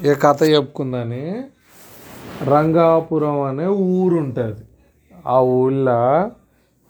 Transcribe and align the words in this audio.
ఇక 0.00 0.12
కథ 0.22 0.42
చెప్పుకుందని? 0.42 1.24
రంగాపురం 2.48 3.40
అనే 3.40 3.66
ఊరు 3.66 4.16
ఉంటుంది 4.16 4.62
ఆ 5.26 5.38
ఊళ్ళో 5.40 6.30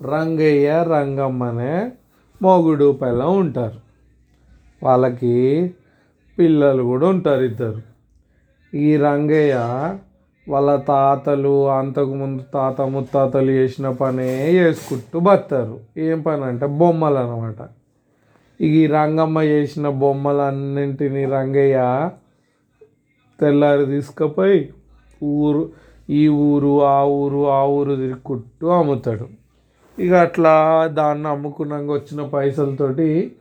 రంగయ్య 0.00 0.68
రంగమ్మ 0.82 1.44
అనే 1.44 1.90
మొగుడు 2.42 2.92
పిల్లం 2.92 3.32
ఉంటారు. 3.38 3.78
వాళ్ళకి 4.82 5.34
పిల్లలు 6.38 6.82
కూడా 6.82 7.08
ఉంటారు 7.08 7.42
ఇద్దరు. 7.42 7.82
ఈ 8.74 8.96
రంగయ్య 8.96 9.56
వాళ్ళ 10.48 10.76
తాతలు 10.76 11.68
అంతకుముందు 11.70 12.42
తాత 12.54 12.80
ముత్తాతలు 12.80 13.50
చేసిన 13.50 13.90
పనే 13.90 14.30
చేసుకుంటూ 14.52 15.20
బతారు 15.20 15.80
ఏం 15.98 16.20
పని 16.20 16.44
అంటే 16.44 16.66
బొమ్మలు 16.66 17.18
అనమాట 17.18 17.60
ఇక 18.60 18.72
ఈ 18.74 18.86
రంగమ్మ 18.86 19.38
చేసిన 19.42 19.88
బొమ్మలన్నింటినీ 19.88 21.24
రంగయ్య 21.26 21.78
తెల్లారి 23.40 23.86
తీసుకుపోయి 23.86 24.70
ఊరు 25.22 25.62
ఈ 26.10 26.28
ఊరు 26.28 26.84
ఆ 26.84 27.04
ఊరు 27.04 27.48
ఆ 27.50 27.64
ఊరు 27.64 27.96
తిరుక్కుంటూ 27.96 28.68
అమ్ముతాడు. 28.68 29.26
ఇక 29.98 30.12
అట్లా 30.12 30.54
దాన్ని 30.92 31.28
అమ్ముకున్నాక 31.28 31.90
వచ్చిన 31.90 32.22
పైసలతోటి 32.24 33.32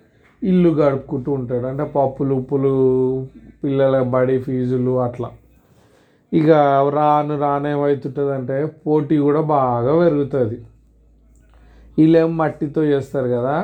ఇల్లు 0.44 0.70
గడుపుకుంటూ 0.70 1.32
ఉంటాడు. 1.32 1.66
అంటే 1.66 1.84
పప్పులు 1.84 2.36
ఉప్పులు 2.36 2.74
పిల్లల 3.64 4.02
బడి 4.02 4.40
ఫీజులు 4.40 5.00
అట్లా. 5.00 5.30
ఇక 6.34 6.50
రాను 6.90 7.40
రాను 7.40 7.68
ఏమవుతుంటుంది 7.68 8.32
అంటే 8.32 8.58
పోటీ 8.88 9.18
కూడా 9.18 9.42
బాగా 9.42 10.00
పెరుగుతుంది. 10.00 10.58
వీళ్ళేం 11.98 12.38
మట్టితో 12.38 12.84
చేస్తారు 12.84 13.28
కదా? 13.28 13.56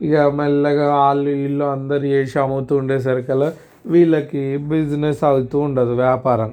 ఇక 0.00 0.16
మెల్లగా 0.16 0.96
వాళ్ళు 0.96 1.30
వీళ్ళు 1.30 1.64
అందరు 1.64 2.04
చేసి 2.04 2.38
అమ్ముతూ 2.38 2.76
ఉండేసరికల్లా 2.76 3.52
వీళ్ళకి 3.84 4.58
బిజినెస్ 4.58 5.24
అవుతూ 5.24 5.58
ఉండదు 5.58 5.92
వ్యాపారం. 5.92 6.52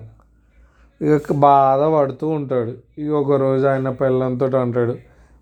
ఇక 1.02 1.34
బాధ 1.34 1.82
పడుతూ 1.82 2.28
ఉంటాడు. 2.28 2.74
ఇక 2.98 3.10
ఒక 3.10 3.32
రోజు 3.32 3.68
ఆయన 3.68 3.90
పిల్లలతో 3.90 4.58
అంటాడు 4.58 4.96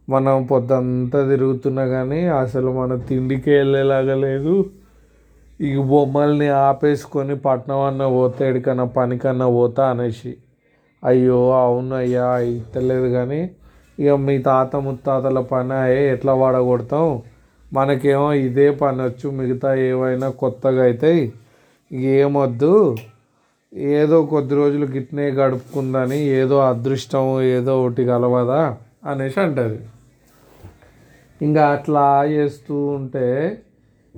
మనం 0.09 0.44
పొద్దంతా 0.45 1.30
తిరుగుతున్నా 1.30 1.88
కానీ 1.88 2.25
అసలు 2.25 2.72
మన 2.72 2.95
తిండికి 2.95 3.50
వెళ్ళేలాగా 3.50 4.16
లేదు. 4.16 4.53
ఇక 5.61 5.80
బొమ్మల్ని 5.81 6.50
ఆపేసుకొని 6.50 7.36
పట్నం 7.36 7.81
అన్న 7.81 8.08
పోతే 8.08 8.45
పనికన్నా 8.95 9.47
పోతా 9.47 9.85
అనేసి. 9.85 10.38
అయ్యో 11.03 11.52
అవును 11.53 11.95
అయ్యా 11.95 12.31
అయితలేదు 12.31 13.08
కానీ 13.08 13.41
ఇక 14.00 14.11
మీ 14.11 14.39
తాత 14.39 14.75
ముత్తాతల 14.75 15.39
పని 15.39 15.73
అయ్యే 15.73 16.11
ఎట్లా 16.11 16.33
వాడగొడతాం? 16.33 17.22
మనకేమో 17.73 18.33
ఇదే 18.33 18.72
పని 18.72 19.02
వచ్చు 19.02 19.31
మిగతా 19.31 19.73
ఏవైనా 19.75 20.30
కొత్తగా 20.30 20.83
అవుతాయి 20.83 21.33
ఏమొద్దు? 21.91 22.95
ఏదో 23.73 24.25
కొద్ది 24.25 24.55
రోజులు 24.55 24.85
గిట్నే 24.85 25.29
గడుపుకుందని 25.29 26.19
ఏదో 26.19 26.59
అదృష్టం 26.59 27.41
ఏదో 27.41 27.85
ఒకటి 27.85 28.05
కలవదా 28.05 28.77
అనేసి 29.05 29.39
అంటుంది. 29.39 29.79
ఇంకా 31.41 31.67
అట్లా 31.67 32.25
చేస్తూ 32.25 32.87
ఉంటే 32.87 33.57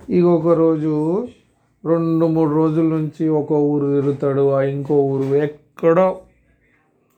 ఇక 0.10 0.26
ఒక 0.26 0.48
రోజు 0.48 1.28
రెండు 1.86 2.28
మూడు 2.28 2.56
రోజుల 2.56 2.84
నుంచి 2.84 3.30
ఒక 3.30 3.52
ఊరు 3.52 3.88
తిరుగుతాడు 3.88 4.52
ఆ 4.54 4.62
ఇంకో 4.62 4.96
ఊరు 4.96 5.36
ఎక్కడో 5.36 6.18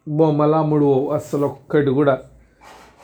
బొమ్మలు 0.07 0.55
అమ్ముడు 0.55 1.09
అస్సలు 1.09 1.45
ఒక్కటి 1.45 1.89
కూడా. 1.89 2.19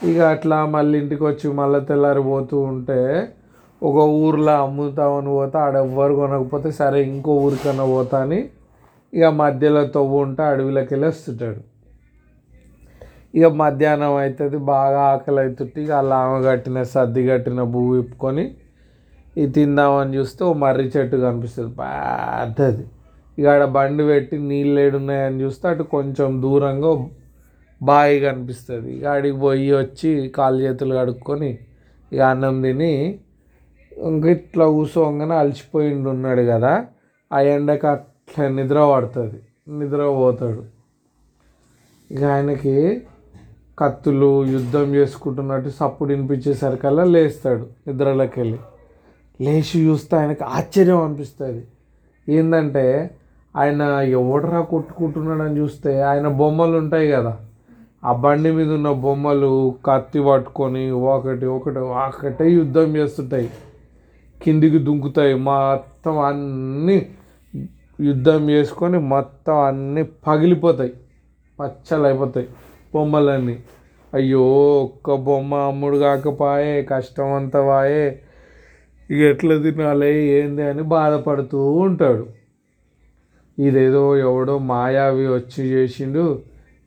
ఇక 0.04 0.20
అట్లా 0.20 0.66
మళ్ళీ 0.66 1.00
ఇంటికి 1.00 1.24
వచ్చి 1.24 1.52
మళ్ళీ 1.52 1.80
తెల్లారిపోతూ 1.80 2.60
ఉంటే 2.60 3.30
ఒక 3.82 3.98
ఊర్లో 4.24 4.54
అమ్ముతామని 4.64 5.32
పోతే 5.36 5.58
ఆడెవ్వరు 5.66 6.14
కొనకపోతే 6.20 6.70
సరే 6.80 7.00
ఇంకో 7.10 7.34
ఊరికన్నా 7.44 7.86
పోతా 7.92 8.18
అని 8.26 8.40
ఇక 9.14 9.28
మధ్యలో 9.42 9.82
తవ్వు 9.94 10.18
ఉంటే 10.24 10.44
అడవిలోకి 10.52 10.92
వెళ్ళి 10.94 11.08
వస్తుంటాడు. 11.12 11.62
ఇక 13.38 13.48
మధ్యాహ్నం 13.62 14.14
అవుతుంది 14.22 14.58
బాగా 14.74 15.02
ఆకలి 15.14 15.40
అవుతుంటే 15.44 15.78
ఇక 15.86 15.92
అలా 16.02 16.18
ఆమె 16.26 16.40
కట్టిన 16.48 16.82
సర్ది 16.94 17.22
కట్టిన 17.30 17.64
పువ్వు 17.74 17.92
విప్పుకొని 18.00 18.46
ఇది 19.36 19.52
తిందామని 19.58 20.12
చూస్తే 20.18 20.42
ఓ 20.50 20.52
మర్రి 20.64 20.88
చెట్టు 20.96 21.18
కనిపిస్తుంది 21.26 21.72
పెద్దది. 21.82 22.86
ఇక 23.38 23.48
ఆడ 23.54 23.64
బండి 23.78 24.04
పెట్టి 24.12 24.36
నీళ్ళు 24.50 24.78
ఏడున్నాయని 24.86 25.38
చూస్తే 25.44 25.66
అటు 25.72 25.84
కొంచెం 25.96 26.30
దూరంగా 26.46 26.92
బావి 27.82 28.18
కనిపిస్తుంది. 28.28 28.90
ఇక 28.98 29.06
ఆడికి 29.16 29.38
పోయి 29.46 29.68
వచ్చి 29.82 30.10
కాలు 30.38 30.58
చేతులు 30.66 30.94
కడుక్కొని 31.00 31.52
ఇక 32.12 32.22
అన్నం 32.32 32.58
తిని 32.66 32.94
ఇట్లా 34.34 34.66
కూసోగానే 34.66 35.36
అలసిపోయిండు 35.36 36.10
ఉన్నాడు 36.10 36.42
కదా 36.42 36.86
ఆ 37.34 37.40
ఎండకు 37.42 37.88
అట్లా 37.88 38.48
నిద్ర 38.48 38.80
పడుతుంది. 38.94 39.40
నిద్ర 39.80 40.02
పోతాడు. 40.10 40.64
ఇక 42.12 42.24
ఆయనకి 42.24 42.76
కత్తులు 43.80 44.44
యుద్ధం 44.44 44.96
చేసుకుంటున్నట్టు 44.96 45.70
సప్పుడు 45.70 46.10
వినిపించేసరికల్లా 46.10 47.04
లేస్తాడు 47.04 47.66
నిద్రలోకి 47.88 48.40
వెళ్ళి 48.40 48.60
లేచి 49.42 49.78
చూస్తే 49.88 50.18
ఆయనకి 50.18 50.44
ఆశ్చర్యం 50.44 51.02
అనిపిస్తుంది. 51.04 51.62
ఏంటంటే 52.28 52.86
ఆయన 53.56 53.82
ఎవడరా 54.20 54.62
కొట్టుకుంటున్నాడని 54.62 55.58
చూస్తే 55.58 56.02
ఆయన 56.02 56.28
బొమ్మలు 56.28 56.78
ఉంటాయి 56.78 57.12
కదా 57.12 57.38
ఆ 58.06 58.12
బండి 58.14 58.52
మీద 58.52 58.70
ఉన్న 58.72 58.92
బొమ్మలు 58.92 59.76
కత్తి 59.86 60.20
పట్టుకొని 60.20 60.92
ఒకటి 60.92 61.46
ఒకటి 61.46 61.80
ఒకటే 61.80 62.46
యుద్ధం 62.50 62.96
చేస్తుంటాయి. 62.98 63.50
కిందికి 64.44 64.78
దుంకుతాయి. 64.78 65.34
మొత్తం 65.34 66.20
అన్నీ 66.20 67.10
యుద్ధం 68.02 68.50
చేసుకొని 68.50 69.00
మొత్తం 69.00 69.58
అన్నీ 69.60 70.04
పగిలిపోతాయి. 70.04 70.94
పచ్చలు 71.60 72.04
అయిపోతాయి 72.04 72.48
బొమ్మలన్నీ. 72.94 73.60
అయ్యో 74.14 74.44
ఒక్క 74.84 75.16
బొమ్మ 75.16 75.56
అమ్ముడు 75.56 75.98
కాకపాయే 75.98 76.84
కష్టం 76.84 77.34
అంతా 77.34 77.62
వాయే. 77.62 78.22
ఇక 79.12 79.18
ఎట్లా 79.18 79.62
తినాలి 79.62 80.16
ఏంది 80.16 80.62
అని 80.62 80.82
బాధపడుతూ 80.82 81.72
ఉంటాడు. 81.72 82.28
ఇదేదో 83.60 84.18
ఎవడో 84.18 84.58
మాయావి 84.58 85.28
వచ్చి 85.28 85.64
చేసిండు. 85.66 86.42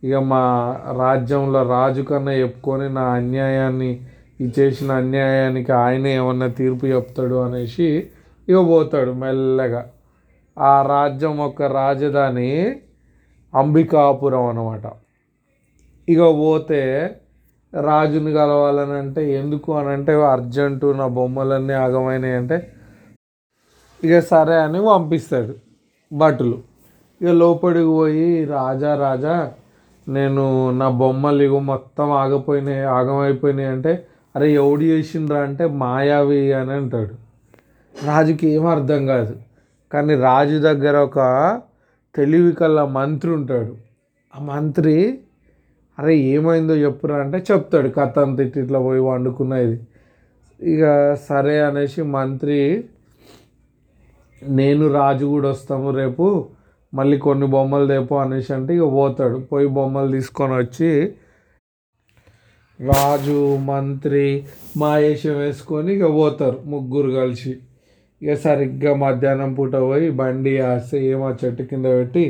ఇక 0.04 0.14
మా 0.14 0.42
రాజ్యంలో 0.98 1.69
రాజు 1.69 2.02
కన్నా 2.02 2.32
చెప్పుకొని 2.32 2.88
నా 2.88 3.02
అన్యాయాన్ని 3.02 4.00
ఈ 4.41 4.47
చేసిన 4.59 4.93
అన్యాయానికి 4.93 5.72
ఆయనే 5.72 6.12
ఏమన్నా 6.16 6.48
తీర్పు 6.53 6.87
చెప్తాడు 6.87 7.37
అనేసి 7.37 7.88
ఇక 8.48 8.59
పోతాడు 8.66 9.12
మెల్లగా. 9.12 9.82
ఆ 10.56 10.72
రాజ్యం 10.82 11.37
యొక్క 11.38 11.62
రాజధాని 11.72 12.48
అంబికాపురం 13.53 14.47
అనమాట 14.47 14.87
ఇక 16.09 16.22
పోతే 16.38 16.82
రాజుని 17.72 18.31
కలవాలని 18.32 18.94
అంటే 18.98 19.22
ఎందుకు 19.32 19.70
అని 19.72 19.88
అంటే 19.88 20.12
అర్జెంటు 20.31 20.87
నా 20.93 21.06
బొమ్మలన్నీ 21.19 21.75
ఆగమైనాయి 21.75 22.37
అంటే 22.37 22.56
ఇక 24.03 24.14
సరే 24.20 24.56
అని 24.56 24.81
పంపిస్తాడు 24.87 25.54
భటులు. 26.10 26.56
ఇక 27.20 27.32
లోపలికి 27.34 27.91
పోయి 27.91 28.28
రాజా 28.44 28.93
రాజా 28.94 29.37
నేను 30.06 30.44
నా 30.72 30.88
బొమ్మలు 31.00 31.43
ఇగో 31.43 31.59
మొత్తం 31.64 32.09
ఆగిపోయినాయి 32.12 32.84
ఆగమైపోయినాయి 32.97 33.69
అంటే 33.69 33.93
అరే 34.37 34.53
ఎవడు 34.53 34.82
చేసిండ్రా 34.82 35.41
అంటే 35.43 35.66
మాయావి 35.66 36.53
అని 36.53 36.70
అంటాడు. 36.70 37.15
రాజుకి 38.06 38.48
ఏం 38.48 38.66
అర్థం 38.66 39.06
కాదు. 39.06 39.37
కానీ 39.93 40.15
రాజు 40.15 40.59
దగ్గర 40.59 40.97
ఒక 40.97 41.19
తెలివి 42.15 42.53
కల 42.53 42.84
మంత్రి 42.84 43.31
ఉంటాడు. 43.31 43.76
ఆ 44.37 44.41
మంత్రి 44.41 45.19
అరే 45.98 46.16
ఏమైందో 46.16 46.75
చెప్పురా 46.75 47.16
అంటే 47.16 47.44
చెప్తాడు. 47.53 47.88
కథ 47.88 48.19
అంత 48.19 48.41
ఇట్లా 48.41 48.78
పోయి 48.78 49.00
వండుకున్నది. 49.00 49.87
ఇక 50.62 51.14
సరే 51.28 51.60
అనేసి 51.60 52.03
మంత్రి 52.03 52.84
నేను 54.43 54.93
రాజు 54.93 55.26
కూడా 55.26 55.49
వస్తాము 55.49 55.91
రేపు 55.91 56.47
మళ్ళీ 56.94 57.19
కొన్ని 57.19 57.47
బొమ్మలు 57.47 57.87
తేపో 57.87 58.17
అనేసి 58.17 58.52
అంటే 58.52 58.76
ఇక 58.76 58.82
పోతాడు. 58.82 59.37
పోయి 59.37 59.67
బొమ్మలు 59.67 60.12
తీసుకొని 60.12 60.52
వచ్చి 60.52 61.14
రాజు 62.80 63.56
మంత్రి 63.56 64.44
మాయేషం 64.76 65.34
వేసుకొని 65.38 65.90
ఇక 65.94 66.06
పోతారు 66.10 66.58
ముగ్గురు 66.66 67.10
కలిసి. 67.10 67.52
ఇక 68.22 68.34
సరిగ్గా 68.34 68.92
మధ్యాహ్నం 68.94 69.54
పూట 69.54 69.74
పోయి 69.74 70.08
బండి 70.10 70.52
ఆస్తే 70.60 70.98
ఏమో 71.06 71.28
చెట్టు 71.30 71.62
కింద 71.62 71.86
పెట్టి 71.86 72.24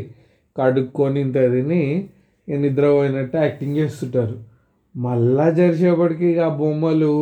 కడుక్కొని 0.56 1.20
ఇంత 1.20 1.38
తిని 1.52 1.82
నిద్ర 2.48 2.60
నిద్రపోయినట్టు 2.60 3.36
యాక్టింగ్ 3.36 3.76
చేస్తుంటారు. 3.76 4.36
మళ్ళా 4.94 5.50
జరిసేపటికి 5.50 6.26
ఇక 6.26 6.40
ఆ 6.40 6.56
బొమ్మలు 6.56 7.12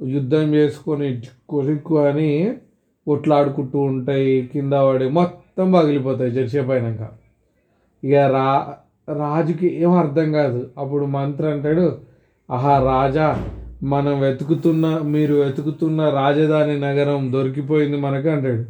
యుద్ధం 0.00 0.46
చేసుకొని 0.54 1.08
కొరిక్కు 1.48 1.96
అని 1.98 2.30
కొట్లాడుకుంటూ 3.06 3.78
ఉంటాయి. 3.92 4.34
కింద 4.52 4.72
పడి 4.72 5.06
మొత్తం 5.10 5.66
పగిలిపోతాయి 5.72 6.30
జరిసేపోయినాక 6.30 7.04
ఇక 8.02 8.14
రా 8.36 8.48
రాజుకి 9.08 9.68
ఏం 9.82 9.92
అర్థం 9.92 10.28
కాదు. 10.32 10.60
అప్పుడు 10.78 11.04
మంత్రి 11.18 11.46
అంటాడు 11.50 11.86
ఆహా 12.50 12.78
రాజా 12.78 13.44
మనం 13.82 14.20
వెతుకుతున్న 14.20 14.98
మీరు 14.98 15.34
వెతుకుతున్న 15.34 16.08
రాజధాని 16.08 16.80
నగరం 16.80 17.32
దొరికిపోయింది 17.32 17.96
మనకు 17.96 18.28
అంటాడు. 18.28 18.64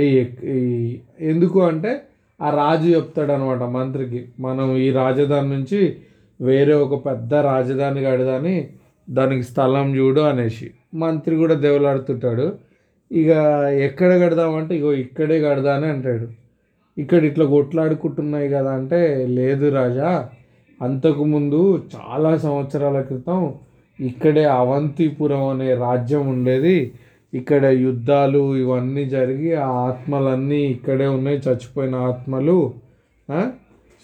ఎక్- 0.00 0.44
ఈ- 0.44 0.98
ఎందుకు 1.20 1.62
అంటే 1.62 2.02
ఆ 2.42 2.50
రాజు 2.50 2.88
చెప్తాడు 2.88 3.32
అనమాట 3.32 3.58
మంత్రికి 3.58 4.28
మనం 4.40 4.76
ఈ 4.76 4.90
రాజధాని 4.90 5.48
నుంచి 5.48 5.96
వేరే 6.40 6.74
ఒక 6.74 7.06
పెద్ద 7.06 7.34
రాజధాని 7.34 8.02
కడదాని 8.02 8.68
దానికి 9.10 9.42
స్థలం 9.42 9.96
చూడు 9.96 10.20
అనేసి. 10.20 10.70
మంత్రి 10.94 11.36
కూడా 11.36 11.54
దేవులాడుతుంటాడు. 11.54 12.52
ఇక 13.12 13.28
ఎక్కడ 13.78 14.20
కడదామంటే 14.20 14.76
ఇగో 14.76 14.92
ఇక్కడే 14.92 15.40
కడదా 15.40 15.76
అని 15.76 15.86
అంటాడు. 15.86 16.28
ఇక్కడ 17.00 17.24
ఇట్లా 17.24 17.44
కొట్లాడుకుంటున్నాయి 17.44 18.48
కదా 18.48 18.72
అంటే 18.72 19.26
లేదు 19.28 19.68
రాజా 19.68 20.28
అంతకుముందు 20.84 21.60
చాలా 21.94 22.30
సంవత్సరాల 22.36 22.98
క్రితం 23.00 23.40
ఇక్కడే 23.98 24.44
అవంతిపురం 24.60 25.44
అనే 25.52 25.68
రాజ్యం 25.84 26.24
ఉండేది. 26.34 26.76
ఇక్కడ 27.32 27.64
యుద్ధాలు 27.84 28.42
ఇవన్నీ 28.62 29.04
జరిగి 29.14 29.50
ఆ 29.66 29.68
ఆత్మలన్నీ 29.88 30.60
ఇక్కడే 30.74 31.06
ఉన్నాయి 31.16 31.38
చచ్చిపోయిన 31.46 31.94
ఆత్మలు. 32.10 32.58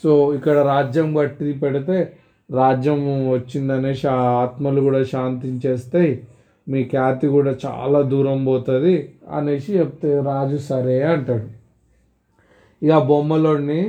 సో 0.02 0.10
ఇక్కడ 0.34 0.56
రాజ్యం 0.72 1.08
బట్టి 1.14 1.52
పెడితే 1.62 1.98
రాజ్యం 2.50 3.00
వచ్చిందనేసి 3.32 4.06
ఆ 4.08 4.20
ఆత్మలు 4.42 4.80
కూడా 4.80 5.00
శాంతించేస్తాయి. 5.12 6.12
మీ 6.66 6.80
ఖ్యాతి 6.92 7.26
కూడా 7.36 7.52
చాలా 7.66 8.00
దూరం 8.12 8.40
పోతుంది 8.44 8.94
అనేసి 9.36 9.70
చెప్తే 9.78 10.10
రాజు 10.26 10.58
సరే 10.70 10.96
అంటాడు. 11.12 11.48
ఇక 12.82 12.98
బొమ్మలోని 13.10 13.80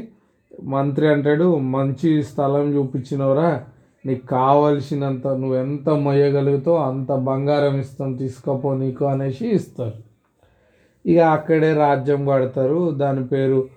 మంత్రి 0.60 1.08
అంటాడు 1.08 1.58
మంచి 1.58 2.24
స్థలం 2.24 2.76
చూపించినవరా 2.76 3.64
నీకు 4.06 4.28
కావలసినంత 4.28 5.28
నువ్వు 5.28 5.56
ఎంత 5.56 5.90
మొయ్యగలుగుతావు 5.90 6.78
అంత 6.78 7.12
బంగారం 7.12 7.80
ఇస్తాం 7.80 8.14
తీసుకోపో 8.14 8.74
నీకు 8.74 9.06
అనేసి 9.06 9.50
ఇస్తారు. 9.50 9.94
ఇక 11.06 11.20
అక్కడే 11.20 11.74
రాజ్యం 11.74 12.26
కడతారు 12.26 12.92
దాని 12.92 13.28
పేరు 13.28 13.70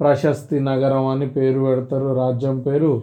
ప్రశస్తి 0.00 0.60
నగరం 0.60 1.06
అని 1.06 1.28
పేరు 1.28 1.60
పెడతారు 1.60 2.14
రాజ్యం 2.14 2.60
పేరు 2.60 3.02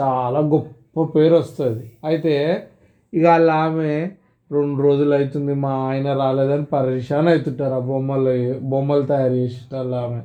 చాలా 0.00 0.40
గొప్ప 0.40 1.02
పేరు 1.16 1.34
వస్తుంది. 1.34 1.92
అయితే 2.04 2.66
ఇక 3.14 3.26
వాళ్ళ 3.26 3.50
ఆమె 3.50 4.10
రెండు 4.52 4.82
రోజులు 4.82 5.14
అవుతుంది 5.14 5.54
మా 5.54 5.70
ఆయన 5.70 6.12
రాలేదని 6.12 6.64
పరేషాన్ 6.64 7.28
అవుతుంటారు 7.28 7.74
ఆ 7.74 7.78
బొమ్మలు 7.78 8.60
బొమ్మలు 8.60 9.02
తయారు 9.02 9.32
చేసేట 9.32 9.74
ఆమె. 9.74 10.20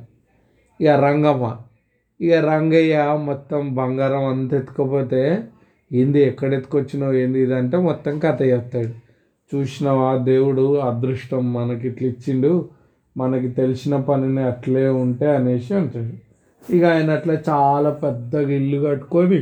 ఇక 0.80 0.88
రంగమ్మ 0.88 1.56
ఇక 2.20 2.32
రంగయ్య 2.32 2.96
మొత్తం 3.24 3.74
బంగారం 3.74 4.24
అంత 4.24 4.54
ఎత్తుకపోతే 4.54 5.22
ఏంది 5.92 6.20
ఎక్కడ 6.20 6.52
ఎత్తుకొచ్చినావు 6.52 7.12
ఏంది 7.12 7.38
ఇది 7.42 7.54
అంటే 7.54 7.76
మొత్తం 7.76 8.18
కథ 8.18 8.42
చెప్తాడు. 8.42 8.94
చూసినావా 9.52 10.08
దేవుడు 10.16 10.64
అదృష్టం 10.80 11.52
మనకి 11.52 11.88
ఇట్లా 11.88 12.08
ఇచ్చిండు 12.08 12.70
మనకి 13.16 13.48
తెలిసిన 13.48 13.96
పనిని 13.96 14.42
అట్లే 14.42 14.88
ఉంటే 14.88 15.26
అనేసి 15.36 15.74
అంటాడు. 15.74 16.14
ఇక 16.74 16.84
ఆయన 16.84 17.10
అట్లా 17.10 17.34
చాలా 17.48 17.90
పెద్దగా 17.90 18.50
ఇల్లు 18.50 18.86
కట్టుకొని 18.86 19.40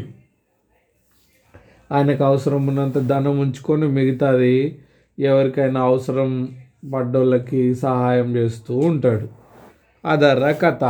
ఆయనకు 1.93 2.25
అవసరం 2.25 2.67
ఉన్నంత 2.67 2.99
ధనం 2.99 3.38
ఉంచుకొని 3.38 3.88
మిగతాది 3.88 4.55
ఎవరికైనా 5.19 5.81
అవసరం 5.81 6.31
పడ్డోళ్ళకి 6.93 7.75
సహాయం 7.75 8.37
చేస్తూ 8.37 8.75
ఉంటాడు. 8.78 9.28
అదర్రా 10.05 10.52
కథ. 10.52 10.84